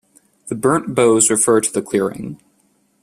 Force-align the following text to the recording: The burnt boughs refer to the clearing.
The 0.47 0.55
burnt 0.55 0.95
boughs 0.95 1.29
refer 1.29 1.61
to 1.61 1.71
the 1.71 1.83
clearing. 1.83 2.39